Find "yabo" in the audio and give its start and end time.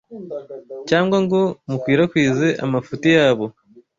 3.17-3.45